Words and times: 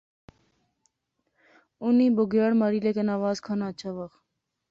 اُنی 1.83 2.07
بگیاڑ 2.15 2.51
ماری۔۔۔ 2.59 2.79
لیکن 2.85 3.07
آواز 3.17 3.37
کھاناں 3.45 3.69
اچھے 3.71 3.89
وہا 3.95 4.09